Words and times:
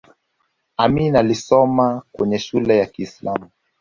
amin 0.77 1.15
alisoma 1.15 2.03
kwenye 2.11 2.39
shule 2.39 2.77
ya 2.77 2.85
kiislamu 2.85 3.49